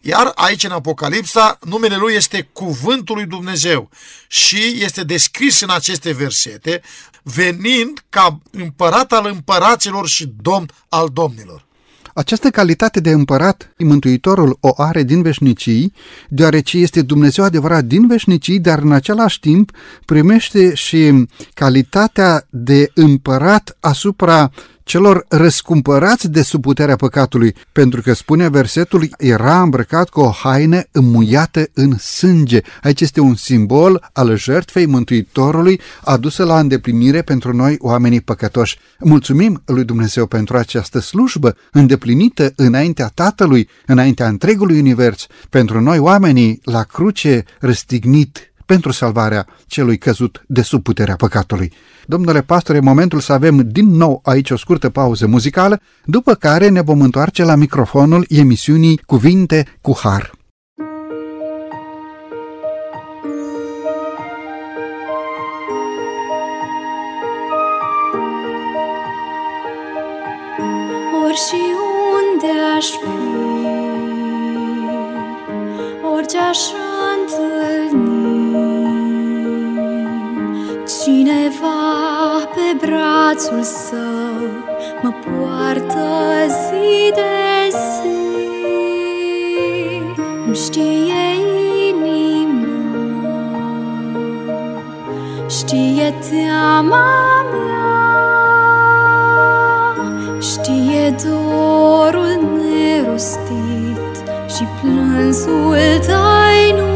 [0.01, 3.89] Iar aici în Apocalipsa, numele lui este cuvântul lui Dumnezeu
[4.27, 6.81] și este descris în aceste versete,
[7.23, 11.65] venind ca împărat al împăraților și domn al domnilor.
[12.13, 15.93] Această calitate de împărat, Mântuitorul o are din veșnicii,
[16.29, 19.71] deoarece este Dumnezeu adevărat din veșnicii, dar în același timp
[20.05, 24.51] primește și calitatea de împărat asupra
[24.83, 30.81] celor răscumpărați de sub puterea păcatului, pentru că spune versetul, era îmbrăcat cu o haină
[30.91, 32.61] înmuiată în sânge.
[32.81, 38.77] Aici este un simbol al jertfei Mântuitorului adusă la îndeplinire pentru noi oamenii păcătoși.
[38.99, 46.59] Mulțumim lui Dumnezeu pentru această slujbă îndeplinită înaintea Tatălui, înaintea întregului univers, pentru noi oamenii
[46.63, 51.73] la cruce răstignit pentru salvarea celui căzut de sub puterea păcatului.
[52.05, 56.69] Domnule pastor, e momentul să avem din nou aici o scurtă pauză muzicală, după care
[56.69, 60.31] ne vom întoarce la microfonul emisiunii Cuvinte cu Har.
[71.25, 71.61] Ori și
[72.13, 73.15] unde aș fi,
[76.15, 76.57] orice aș
[82.79, 84.49] pe brațul său
[85.01, 86.07] mă poartă
[86.47, 88.09] zi de zi.
[90.45, 91.23] Îmi știe
[91.89, 92.67] inima,
[95.47, 97.05] știe teama
[97.51, 97.91] mea
[100.39, 104.15] Știe dorul nerostit
[104.55, 106.92] și plânsul tainuit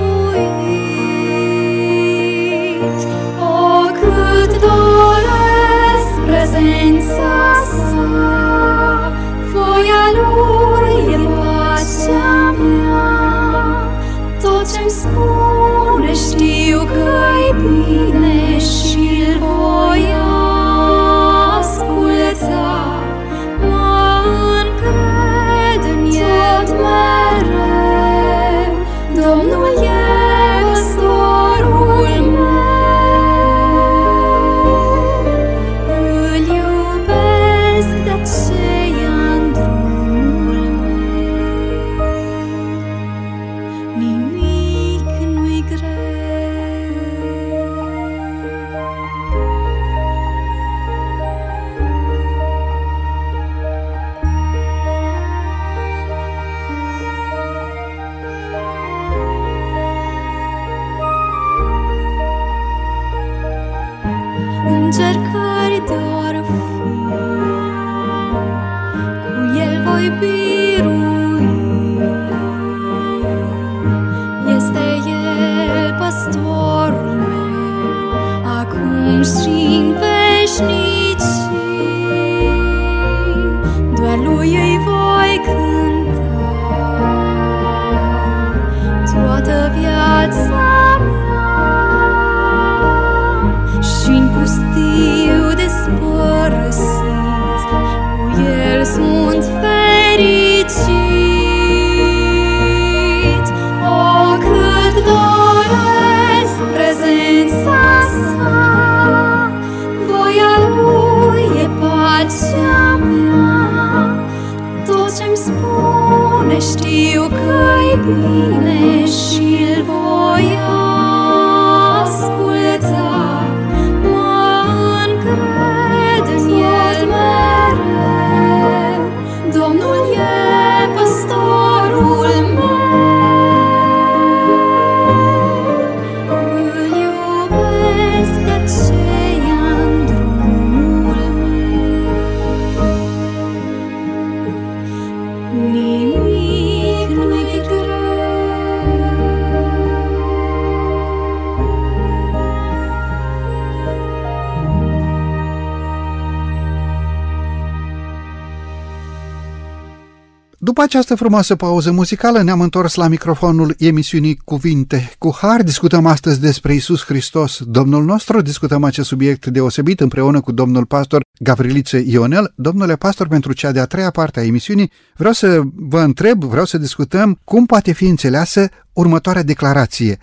[160.77, 165.63] După această frumoasă pauză muzicală ne-am întors la microfonul emisiunii Cuvinte cu Har.
[165.63, 168.41] Discutăm astăzi despre Isus Hristos, Domnul nostru.
[168.41, 172.53] Discutăm acest subiect deosebit împreună cu domnul pastor Gavrilițe Ionel.
[172.55, 176.77] Domnule pastor, pentru cea de-a treia parte a emisiunii, vreau să vă întreb, vreau să
[176.77, 180.17] discutăm cum poate fi înțeleasă următoarea declarație.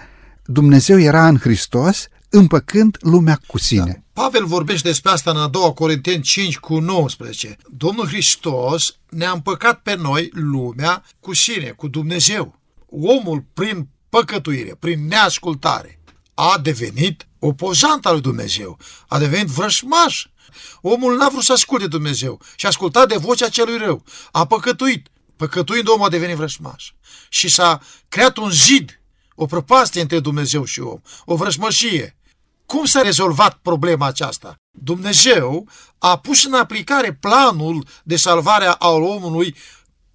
[0.44, 4.03] Dumnezeu era în Hristos, împăcând lumea cu sine.
[4.14, 7.56] Pavel vorbește despre asta în a doua Corinteni 5 cu 19.
[7.68, 12.60] Domnul Hristos ne-a împăcat pe noi, lumea, cu sine, cu Dumnezeu.
[12.90, 16.00] Omul, prin păcătuire, prin neascultare,
[16.34, 20.26] a devenit opozant al lui Dumnezeu, a devenit vrășmaș.
[20.80, 24.04] Omul n-a vrut să asculte Dumnezeu și a ascultat de vocea celui rău.
[24.32, 25.08] A păcătuit.
[25.36, 26.92] Păcătuind, omul a devenit vrășmaș.
[27.28, 29.00] Și s-a creat un zid,
[29.34, 32.16] o prăpastie între Dumnezeu și om, o vrășmășie.
[32.66, 34.54] Cum s-a rezolvat problema aceasta?
[34.70, 39.56] Dumnezeu a pus în aplicare planul de salvare al omului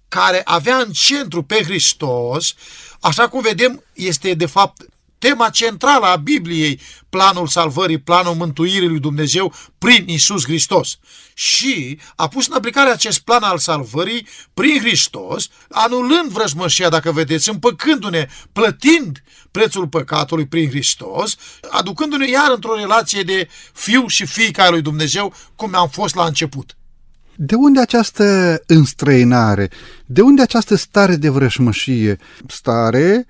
[0.08, 2.54] care avea în centru pe Hristos,
[3.00, 4.82] așa cum vedem, este de fapt
[5.20, 10.98] tema centrală a Bibliei, planul salvării, planul mântuirii lui Dumnezeu prin Isus Hristos.
[11.34, 17.48] Și a pus în aplicare acest plan al salvării prin Hristos, anulând vrăjmășia, dacă vedeți,
[17.48, 21.36] împăcându-ne, plătind prețul păcatului prin Hristos,
[21.70, 26.74] aducându-ne iar într-o relație de fiu și fiica lui Dumnezeu, cum am fost la început.
[27.36, 29.70] De unde această înstrăinare?
[30.06, 32.18] De unde această stare de vrășmășie?
[32.46, 33.26] Stare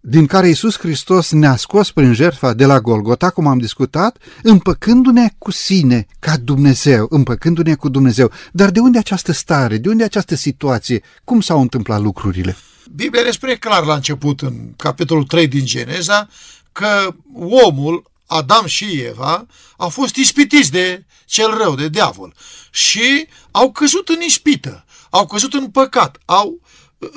[0.00, 5.28] din care Isus Hristos ne-a scos prin jertfa de la Golgota, cum am discutat, împăcându-ne
[5.38, 8.32] cu sine ca Dumnezeu, împăcându-ne cu Dumnezeu.
[8.52, 9.76] Dar de unde această stare?
[9.76, 11.02] De unde această situație?
[11.24, 12.56] Cum s-au întâmplat lucrurile?
[12.94, 16.28] Biblia ne spune clar la început, în capitolul 3 din Geneza,
[16.72, 19.46] că omul, Adam și Eva,
[19.76, 22.34] au fost ispitiți de cel rău, de diavol,
[22.70, 26.60] și au căzut în ispită, au căzut în păcat, au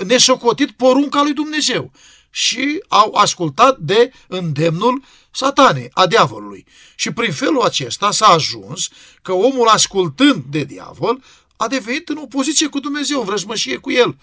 [0.05, 1.91] nesocotit porunca lui Dumnezeu
[2.31, 6.65] și au ascultat de îndemnul satanei, a diavolului.
[6.95, 8.89] Și prin felul acesta s-a ajuns
[9.21, 11.23] că omul ascultând de diavol
[11.57, 14.17] a devenit în opoziție cu Dumnezeu, în vrăjmășie cu el.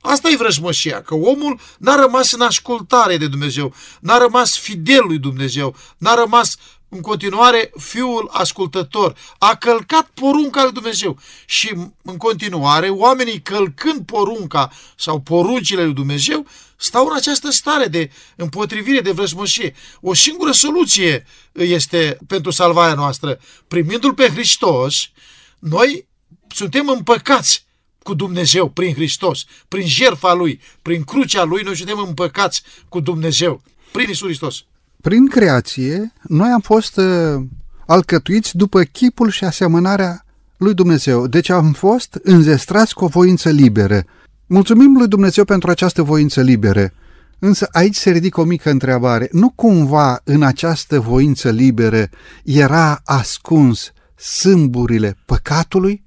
[0.00, 5.18] Asta e vrăjmășia, că omul n-a rămas în ascultare de Dumnezeu, n-a rămas fidel lui
[5.18, 6.56] Dumnezeu, n-a rămas
[6.92, 14.70] în continuare fiul ascultător, a călcat porunca lui Dumnezeu și în continuare oamenii călcând porunca
[14.96, 19.74] sau poruncile lui Dumnezeu stau în această stare de împotrivire, de vrăjmășie.
[20.00, 23.40] O singură soluție este pentru salvarea noastră.
[23.68, 25.10] Primindu-L pe Hristos,
[25.58, 26.08] noi
[26.54, 27.66] suntem împăcați
[28.02, 33.62] cu Dumnezeu prin Hristos, prin jertfa Lui, prin crucea Lui, noi suntem împăcați cu Dumnezeu,
[33.92, 34.64] prin Isus Hristos.
[35.00, 37.42] Prin creație, noi am fost uh,
[37.86, 40.24] alcătuiți după chipul și asemănarea
[40.56, 41.26] lui Dumnezeu.
[41.26, 44.04] Deci am fost înzestrați cu o voință liberă.
[44.46, 46.92] Mulțumim lui Dumnezeu pentru această voință liberă.
[47.38, 49.28] Însă aici se ridică o mică întrebare.
[49.32, 52.08] Nu cumva în această voință liberă
[52.44, 56.04] era ascuns sâmburile păcatului?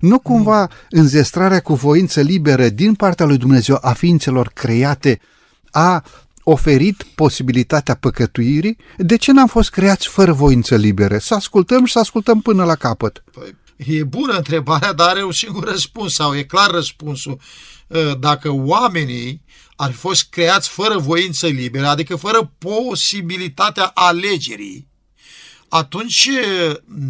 [0.00, 5.20] Nu cumva înzestrarea cu voință liberă din partea lui Dumnezeu a ființelor create
[5.70, 6.04] a
[6.42, 8.76] oferit posibilitatea păcătuirii?
[8.96, 11.18] De ce n-am fost creați fără voință liberă?
[11.18, 13.24] Să ascultăm și să ascultăm până la capăt.
[13.32, 17.40] Păi, e bună întrebarea, dar are un singur răspuns sau e clar răspunsul.
[17.90, 19.42] Ă, Dacă oamenii
[19.76, 24.88] ar fi fost creați fără voință liberă, adică fără posibilitatea alegerii,
[25.68, 26.30] atunci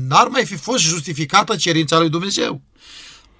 [0.09, 2.62] n-ar mai fi fost justificată cerința lui Dumnezeu.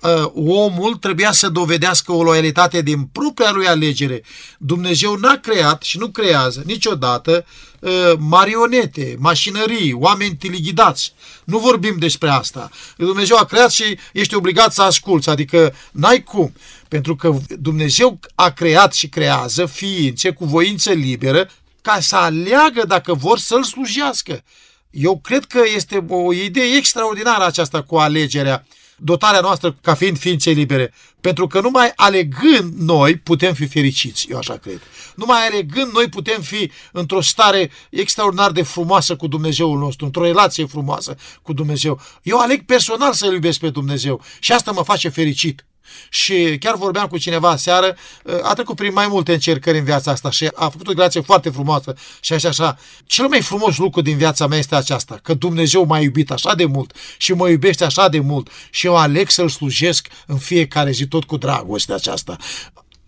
[0.01, 4.23] Uh, omul trebuia să dovedească o loialitate din propria lui alegere.
[4.59, 7.45] Dumnezeu n-a creat și nu creează niciodată
[7.81, 11.13] uh, marionete, mașinării, oameni teleghidați.
[11.45, 12.71] Nu vorbim despre asta.
[12.97, 16.53] Dumnezeu a creat și ești obligat să asculți, adică n-ai cum.
[16.89, 21.51] Pentru că Dumnezeu a creat și creează ființe cu voință liberă
[21.83, 24.43] ca să aleagă dacă vor să-L slujească.
[24.91, 28.67] Eu cred că este o idee extraordinară aceasta cu alegerea
[29.03, 30.95] dotarea noastră ca fiind ființe libere.
[31.21, 34.81] Pentru că numai alegând noi putem fi fericiți, eu așa cred.
[35.15, 40.67] Numai alegând noi putem fi într-o stare extraordinar de frumoasă cu Dumnezeul nostru, într-o relație
[40.67, 42.01] frumoasă cu Dumnezeu.
[42.23, 45.65] Eu aleg personal să-L iubesc pe Dumnezeu și asta mă face fericit.
[46.09, 47.97] Și chiar vorbeam cu cineva seară,
[48.43, 51.51] a trecut prin mai multe încercări în viața asta și a făcut o declarație foarte
[51.51, 52.79] frumoasă și așa, așa.
[53.05, 56.65] Cel mai frumos lucru din viața mea este aceasta, că Dumnezeu m-a iubit așa de
[56.65, 61.07] mult și mă iubește așa de mult și eu aleg să-L slujesc în fiecare zi
[61.07, 62.37] tot cu dragoste aceasta.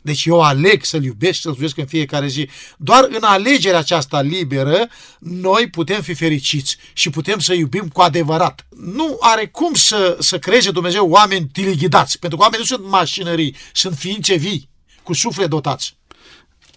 [0.03, 2.49] Deci eu aleg să-L iubesc și să-L slujesc în fiecare zi.
[2.77, 4.89] Doar în alegerea aceasta liberă,
[5.19, 8.67] noi putem fi fericiți și putem să iubim cu adevărat.
[8.77, 13.57] Nu are cum să, să creeze Dumnezeu oameni tilighidați, pentru că oamenii nu sunt mașinării,
[13.73, 14.69] sunt ființe vii,
[15.03, 15.97] cu suflet dotați.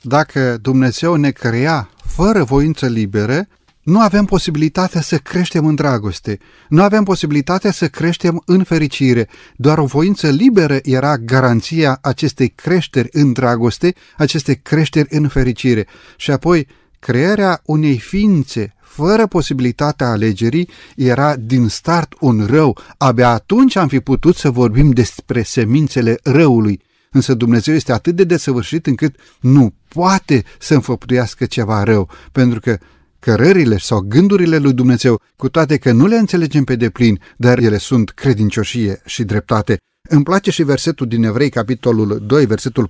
[0.02, 3.48] Dacă Dumnezeu ne crea fără voință liberă,
[3.86, 9.28] nu avem posibilitatea să creștem în dragoste, nu avem posibilitatea să creștem în fericire.
[9.56, 15.88] Doar o voință liberă era garanția acestei creșteri în dragoste, acestei creșteri în fericire.
[16.18, 16.68] Și apoi,
[17.00, 22.78] crearea unei ființe fără posibilitatea alegerii era din start un rău.
[22.98, 26.82] Abia atunci am fi putut să vorbim despre semințele răului.
[27.12, 32.78] Însă Dumnezeu este atât de desăvârșit încât nu poate să înfăptuiască ceva rău, pentru că
[33.26, 37.78] cărările sau gândurile lui Dumnezeu, cu toate că nu le înțelegem pe deplin, dar ele
[37.78, 39.78] sunt credincioșie și dreptate.
[40.10, 42.90] Îmi place și versetul din Evrei, capitolul 2, versetul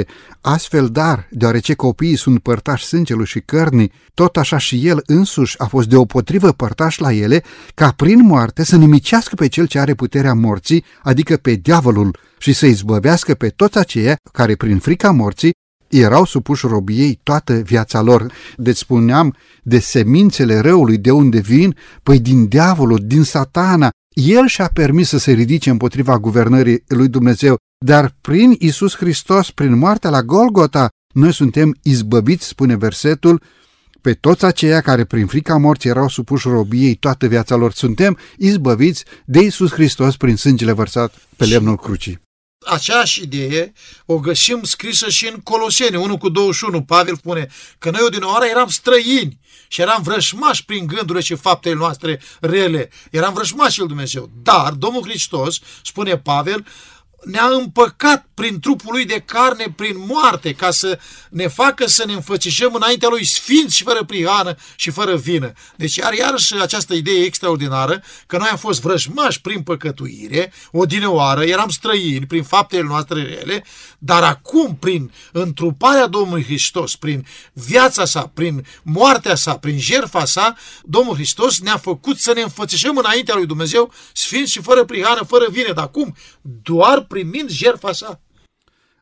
[0.00, 0.02] 14-15,
[0.40, 5.66] astfel dar, deoarece copiii sunt părtași sângelui și cărnii, tot așa și el însuși a
[5.66, 7.42] fost deopotrivă părtaș la ele,
[7.74, 12.52] ca prin moarte să nimicească pe cel ce are puterea morții, adică pe diavolul, și
[12.52, 15.52] să izbăvească pe toți aceia care prin frica morții
[16.00, 18.32] erau supuși robiei toată viața lor.
[18.56, 21.76] Deci spuneam de semințele răului, de unde vin?
[22.02, 23.90] Păi din diavolul, din satana.
[24.12, 29.78] El și-a permis să se ridice împotriva guvernării lui Dumnezeu, dar prin Isus Hristos, prin
[29.78, 33.42] moartea la Golgota, noi suntem izbăviți, spune versetul,
[34.00, 37.72] pe toți aceia care prin frica morții erau supuși robiei toată viața lor.
[37.72, 42.22] Suntem izbăviți de Isus Hristos prin sângele vărsat pe lemnul crucii
[42.64, 43.72] aceeași idee
[44.06, 46.82] o găsim scrisă și în Coloseni 1 cu 21.
[46.82, 47.48] Pavel spune
[47.78, 49.38] că noi odinoară eram străini
[49.68, 52.90] și eram vrășmași prin gândurile și faptele noastre rele.
[53.10, 54.30] Eram vrășmași lui Dumnezeu.
[54.42, 56.66] Dar Domnul Hristos, spune Pavel,
[57.24, 60.98] ne-a împăcat prin trupul lui de carne, prin moarte, ca să
[61.30, 65.52] ne facă să ne înfățișăm înaintea lui sfinț și fără prihană și fără vină.
[65.76, 71.44] Deci iar iarăși această idee extraordinară că noi am fost vrăjmași prin păcătuire, o dineoară,
[71.44, 73.64] eram străini prin faptele noastre rele,
[73.98, 80.56] dar acum prin întruparea Domnului Hristos, prin viața sa, prin moartea sa, prin jertfa sa,
[80.82, 85.46] Domnul Hristos ne-a făcut să ne înfățișăm înaintea lui Dumnezeu sfinț și fără prihană, fără
[85.50, 85.72] vină.
[85.72, 86.16] Dar acum?
[86.62, 88.20] Doar primind jertfa sa.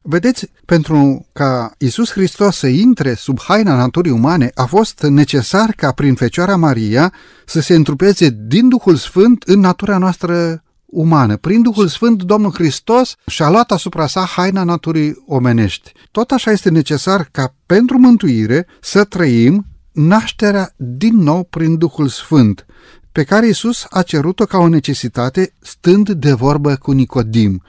[0.03, 5.93] Vedeți, pentru ca Isus Hristos să intre sub haina naturii umane, a fost necesar ca
[5.93, 7.13] prin Fecioara Maria
[7.47, 11.37] să se întrupeze din Duhul Sfânt în natura noastră umană.
[11.37, 15.93] Prin Duhul Sfânt, Domnul Hristos și-a luat asupra sa haina naturii omenești.
[16.11, 22.67] Tot așa este necesar ca pentru mântuire să trăim nașterea din nou prin Duhul Sfânt,
[23.13, 27.63] pe care Isus a cerut-o ca o necesitate stând de vorbă cu Nicodim.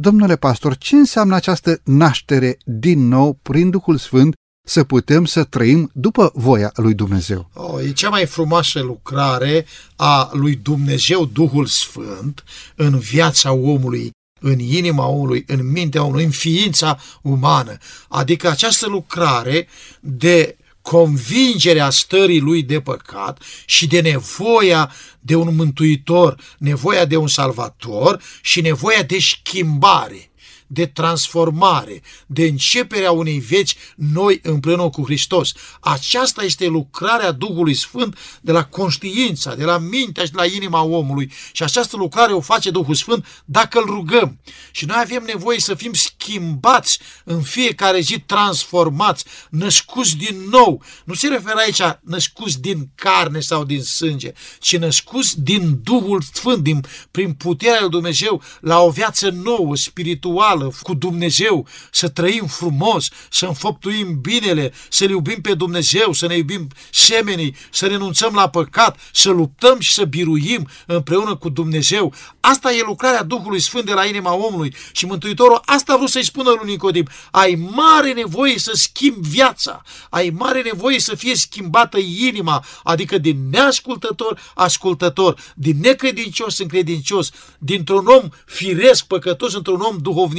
[0.00, 4.34] Domnule pastor, ce înseamnă această naștere din nou prin Duhul Sfânt
[4.66, 7.50] să putem să trăim după voia lui Dumnezeu?
[7.54, 12.44] Oh, e cea mai frumoasă lucrare a lui Dumnezeu Duhul Sfânt
[12.76, 17.76] în viața omului în inima omului, în mintea omului, în ființa umană.
[18.08, 19.68] Adică această lucrare
[20.00, 20.56] de
[20.88, 28.22] convingerea stării lui de păcat și de nevoia de un mântuitor, nevoia de un salvator
[28.42, 30.27] și nevoia de schimbare
[30.68, 35.52] de transformare, de începerea unei vieți noi împreună cu Hristos.
[35.80, 40.82] Aceasta este lucrarea Duhului Sfânt de la conștiința, de la mintea și de la inima
[40.82, 41.32] omului.
[41.52, 44.38] Și această lucrare o face Duhul Sfânt dacă îl rugăm.
[44.70, 50.82] Și noi avem nevoie să fim schimbați în fiecare zi, transformați, născuți din nou.
[51.04, 56.62] Nu se referă aici născuți din carne sau din sânge, ci născuți din Duhul Sfânt,
[56.62, 62.46] din, prin puterea lui Dumnezeu, la o viață nouă, spirituală, reală cu Dumnezeu, să trăim
[62.46, 68.48] frumos, să înfăptuim binele, să-L iubim pe Dumnezeu, să ne iubim semenii, să renunțăm la
[68.48, 72.14] păcat, să luptăm și să biruim împreună cu Dumnezeu.
[72.40, 76.16] Asta e lucrarea Duhului Sfânt de la inima omului și Mântuitorul asta a vrut să
[76.18, 81.34] să-i spună lui Nicodim, ai mare nevoie să schimbi viața, ai mare nevoie să fie
[81.34, 89.80] schimbată inima, adică din neascultător, ascultător, din necredincios în credincios, dintr-un om firesc, păcătos, într-un
[89.80, 89.96] om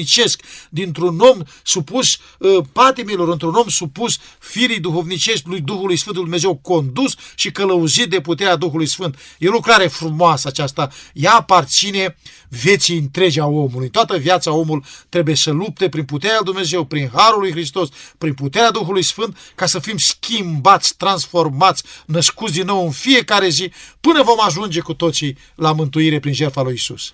[0.10, 6.56] duhovnicesc, dintr-un om supus uh, patimilor, într-un om supus firii duhovnicești lui Duhului Sfântului Dumnezeu,
[6.56, 9.20] condus și călăuzit de puterea Duhului Sfânt.
[9.38, 10.90] E o lucrare frumoasă aceasta.
[11.14, 12.18] Ea aparține
[12.50, 13.90] vieții întregi a omului.
[13.90, 18.34] Toată viața omul trebuie să lupte prin puterea lui Dumnezeu, prin Harul lui Hristos, prin
[18.34, 24.24] puterea Duhului Sfânt, ca să fim schimbați, transformați, născuți din nou în fiecare zi, până
[24.24, 27.12] vom ajunge cu toții la mântuire prin jertfa lui Isus.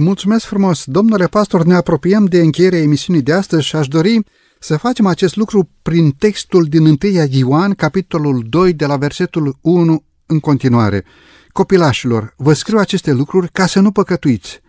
[0.00, 0.84] Mulțumesc frumos!
[0.84, 4.20] Domnule pastor, ne apropiem de încheierea emisiunii de astăzi și aș dori
[4.58, 6.96] să facem acest lucru prin textul din 1
[7.28, 11.04] Ioan, capitolul 2, de la versetul 1 în continuare.
[11.52, 14.60] Copilașilor, vă scriu aceste lucruri ca să nu păcătuiți.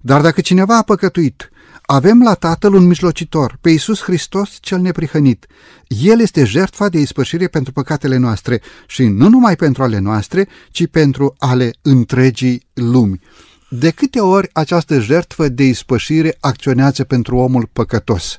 [0.00, 1.50] Dar dacă cineva a păcătuit,
[1.82, 5.46] avem la Tatăl un mijlocitor, pe Iisus Hristos cel neprihănit.
[5.86, 10.86] El este jertfa de ispășire pentru păcatele noastre și nu numai pentru ale noastre, ci
[10.86, 13.20] pentru ale întregii lumi.
[13.70, 18.38] De câte ori această jertfă de ispășire acționează pentru omul păcătos?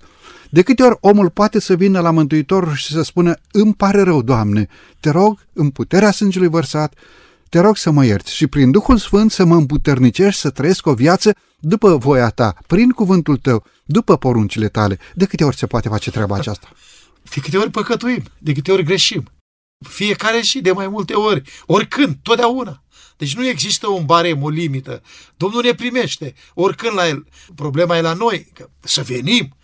[0.50, 4.22] De câte ori omul poate să vină la Mântuitor și să spună, îmi pare rău,
[4.22, 4.68] Doamne,
[5.00, 6.94] te rog, în puterea sângelui vărsat,
[7.50, 10.94] te rog să mă ierți și prin Duhul Sfânt să mă împuternicești să trăiesc o
[10.94, 15.00] viață după voia ta, prin cuvântul tău, după poruncile tale.
[15.16, 16.70] De câte ori se poate face treaba aceasta?
[17.34, 19.24] De câte ori păcătuim, de câte ori greșim.
[19.90, 22.84] Fiecare și de mai multe ori, oricând, totdeauna.
[23.20, 25.02] Deci nu există un barem, o limită.
[25.38, 27.28] Domnul ne primește, oricând la el.
[27.56, 29.56] Problema e la noi, că să venim,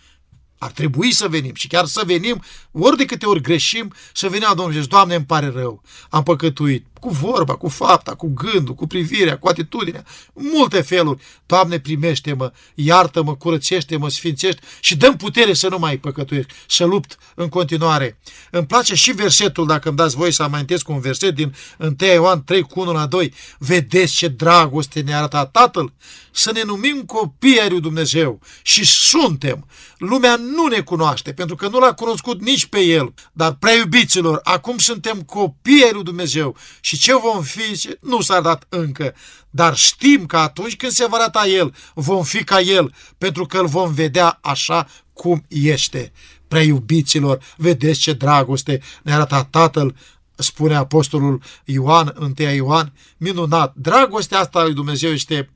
[0.58, 4.46] ar trebui să venim și chiar să venim, ori de câte ori greșim, să venim
[4.48, 8.74] la Domnul și Doamne, îmi pare rău, am păcătuit, cu vorba, cu fapta, cu gândul,
[8.74, 11.22] cu privirea, cu atitudinea, multe feluri.
[11.46, 17.48] Doamne, primește-mă, iartă-mă, curățește-mă, sfințește și dăm putere să nu mai păcătuiesc, să lupt în
[17.48, 18.18] continuare.
[18.50, 22.44] Îmi place și versetul, dacă îmi dați voi să amintesc un verset din 1 Ioan
[22.44, 23.32] 3 cu 1 la 2.
[23.58, 25.92] Vedeți ce dragoste ne arată Tatăl?
[26.30, 29.66] Să ne numim copii ai lui Dumnezeu și suntem.
[29.98, 34.40] Lumea nu ne cunoaște, pentru că nu l-a cunoscut nici pe El, dar prea iubiților,
[34.42, 36.56] acum suntem copii ai lui Dumnezeu
[36.86, 39.14] și ce vom fi, nu s-a dat încă,
[39.50, 43.58] dar știm că atunci când se va arăta El, vom fi ca El, pentru că
[43.58, 46.12] îl vom vedea așa cum este.
[46.48, 49.96] Prea iubiților, vedeți ce dragoste ne arată Tatăl,
[50.34, 53.74] spune Apostolul Ioan, 1 Ioan, minunat.
[53.74, 55.50] Dragostea asta lui Dumnezeu este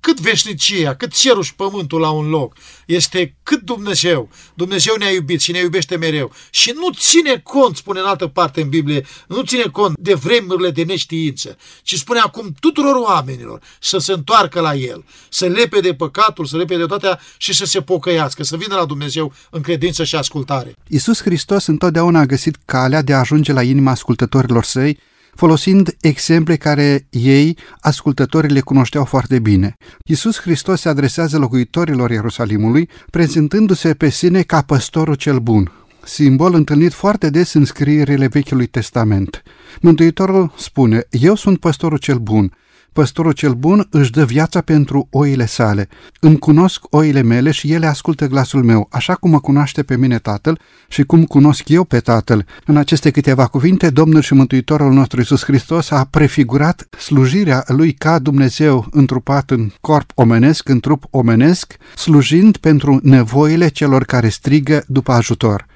[0.00, 2.56] cât veșnicia, cât cerul și pământul la un loc.
[2.86, 4.28] Este cât Dumnezeu.
[4.54, 6.32] Dumnezeu ne-a iubit și ne iubește mereu.
[6.50, 10.70] Și nu ține cont, spune în altă parte în Biblie, nu ține cont de vremurile
[10.70, 15.94] de neștiință, ci spune acum tuturor oamenilor să se întoarcă la El, să lepe de
[15.94, 20.04] păcatul, să lepe de toate și să se pocăiască, să vină la Dumnezeu în credință
[20.04, 20.74] și ascultare.
[20.88, 24.98] Iisus Hristos întotdeauna a găsit calea de a ajunge la inima ascultătorilor săi
[25.34, 29.76] folosind exemple care ei, ascultătorii, le cunoșteau foarte bine.
[30.04, 35.72] Iisus Hristos se adresează locuitorilor Ierusalimului, prezentându-se pe sine ca păstorul cel bun,
[36.04, 39.42] simbol întâlnit foarte des în scrierile Vechiului Testament.
[39.80, 42.52] Mântuitorul spune, Eu sunt păstorul cel bun,
[42.92, 45.88] Păstorul cel bun își dă viața pentru oile sale.
[46.20, 50.18] Îmi cunosc oile mele și ele ascultă glasul meu, așa cum mă cunoaște pe mine
[50.18, 52.46] Tatăl și cum cunosc eu pe Tatăl.
[52.66, 58.18] În aceste câteva cuvinte, Domnul și Mântuitorul nostru Isus Hristos a prefigurat slujirea lui ca
[58.18, 65.12] Dumnezeu întrupat în corp omenesc, în trup omenesc, slujind pentru nevoile celor care strigă după
[65.12, 65.66] ajutor.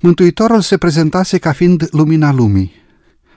[0.00, 2.72] Mântuitorul se prezentase ca fiind lumina lumii,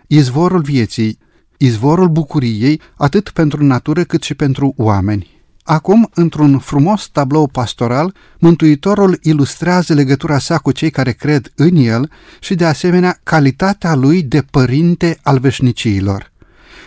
[0.07, 1.17] izvorul vieții,
[1.57, 5.31] izvorul bucuriei atât pentru natură cât și pentru oameni.
[5.63, 12.11] Acum, într-un frumos tablou pastoral, Mântuitorul ilustrează legătura sa cu cei care cred în el
[12.39, 16.31] și, de asemenea, calitatea lui de părinte al veșniciilor.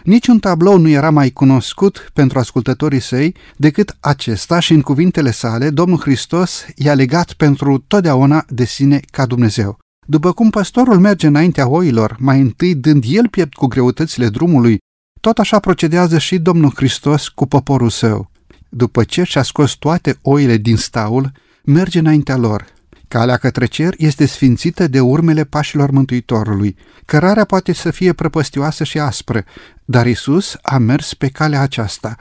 [0.04, 5.70] Niciun tablou nu era mai cunoscut pentru ascultătorii săi decât acesta și în cuvintele sale
[5.70, 9.78] Domnul Hristos i-a legat pentru totdeauna de sine ca Dumnezeu.
[10.08, 14.78] După cum păstorul merge înaintea oilor, mai întâi dând el piept cu greutățile drumului,
[15.20, 18.30] tot așa procedează și Domnul Hristos cu poporul său.
[18.68, 21.32] După ce și-a scos toate oile din staul,
[21.64, 22.64] merge înaintea lor.
[23.08, 26.76] Calea către cer este sfințită de urmele pașilor Mântuitorului.
[27.04, 29.44] Cărarea poate să fie prăpăstioasă și aspră,
[29.84, 32.16] dar Isus a mers pe calea aceasta.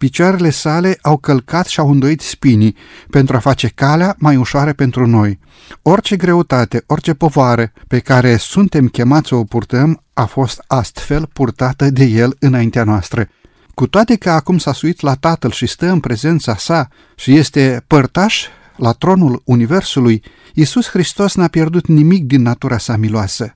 [0.00, 2.76] Picioarele sale au călcat și au îndoit spinii
[3.10, 5.38] pentru a face calea mai ușoară pentru noi.
[5.82, 11.90] Orice greutate, orice povară pe care suntem chemați să o purtăm a fost astfel purtată
[11.90, 13.28] de El înaintea noastră.
[13.74, 17.84] Cu toate că acum s-a suit la Tatăl și stă în prezența sa și este
[17.86, 18.46] părtaș
[18.76, 20.22] la tronul Universului,
[20.54, 23.54] Iisus Hristos n-a pierdut nimic din natura sa miloasă.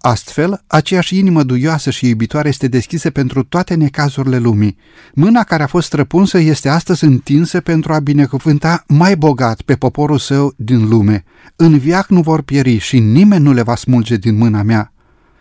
[0.00, 4.76] Astfel, aceeași inimă duioasă și iubitoare este deschisă pentru toate necazurile lumii.
[5.14, 10.18] Mâna care a fost străpunsă este astăzi întinsă pentru a binecuvânta mai bogat pe poporul
[10.18, 11.24] său din lume.
[11.56, 14.92] În viac nu vor pieri și nimeni nu le va smulge din mâna mea.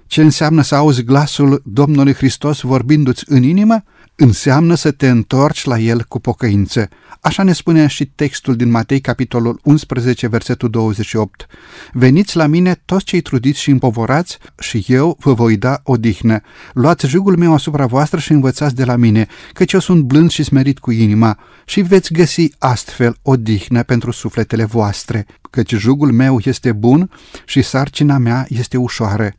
[0.07, 3.83] Ce înseamnă să auzi glasul Domnului Hristos vorbindu-ți în inimă?
[4.19, 6.89] Înseamnă să te întorci la El cu pocăință.
[7.21, 11.45] Așa ne spune și textul din Matei, capitolul 11, versetul 28.
[11.93, 16.41] Veniți la mine toți cei trudiți și împovorați și eu vă voi da odihnă.
[16.73, 20.43] Luați jugul meu asupra voastră și învățați de la mine, căci eu sunt blând și
[20.43, 26.71] smerit cu inima și veți găsi astfel odihnă pentru sufletele voastre, căci jugul meu este
[26.71, 27.09] bun
[27.45, 29.33] și sarcina mea este ușoară.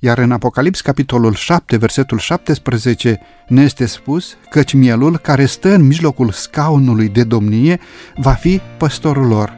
[0.00, 5.86] Iar în Apocalips, capitolul 7, versetul 17, ne este spus căci mielul care stă în
[5.86, 7.80] mijlocul scaunului de domnie
[8.16, 9.56] va fi păstorul lor.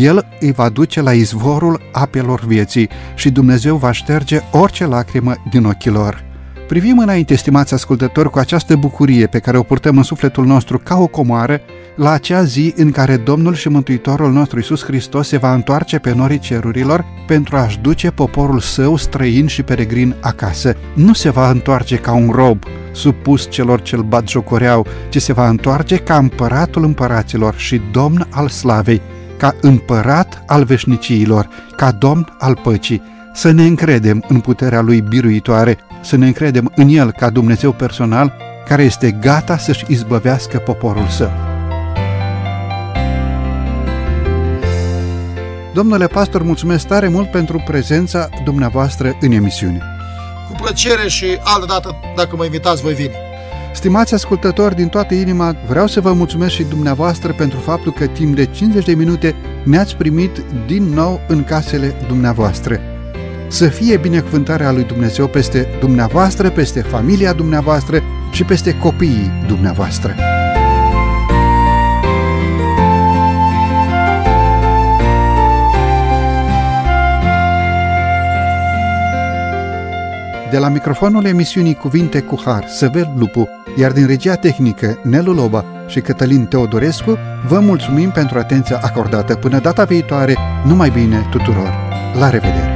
[0.00, 5.64] El îi va duce la izvorul apelor vieții și Dumnezeu va șterge orice lacrimă din
[5.64, 6.33] ochii lor.
[6.74, 10.96] Privim înainte, stimați ascultători, cu această bucurie pe care o purtăm în sufletul nostru ca
[10.96, 11.60] o comoară,
[11.96, 16.14] la acea zi în care Domnul și Mântuitorul nostru Isus Hristos se va întoarce pe
[16.14, 20.76] norii cerurilor pentru a-și duce poporul său străin și peregrin acasă.
[20.94, 25.48] Nu se va întoarce ca un rob, supus celor ce-l bat jocoreau, ci se va
[25.48, 29.00] întoarce ca împăratul împăraților și domn al slavei,
[29.36, 33.02] ca împărat al veșniciilor, ca domn al păcii.
[33.36, 38.36] Să ne încredem în puterea lui biruitoare, să ne încredem în el ca Dumnezeu personal,
[38.68, 41.30] care este gata să-și izbăvească poporul său.
[45.72, 49.82] Domnule pastor, mulțumesc tare mult pentru prezența dumneavoastră în emisiune.
[50.48, 53.14] Cu plăcere și altă dată, dacă mă invitați, voi veni.
[53.72, 58.34] Stimați ascultători, din toată inima vreau să vă mulțumesc și dumneavoastră pentru faptul că timp
[58.34, 62.93] de 50 de minute ne-ați primit din nou în casele dumneavoastră.
[63.48, 70.14] Să fie binecuvântarea lui Dumnezeu peste dumneavoastră, peste familia dumneavoastră și peste copiii dumneavoastră.
[80.50, 85.64] De la microfonul emisiunii Cuvinte cu Har, Săvel Lupu, iar din regia tehnică Nelu Loba
[85.86, 87.18] și Cătălin Teodorescu,
[87.48, 89.34] vă mulțumim pentru atenția acordată.
[89.34, 90.36] Până data viitoare,
[90.66, 91.74] numai bine tuturor!
[92.18, 92.73] La revedere!